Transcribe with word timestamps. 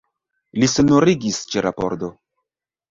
Li 0.63 0.69
sonorigis 0.77 1.41
ĉe 1.53 1.67
la 1.69 1.77
pordo. 1.83 2.15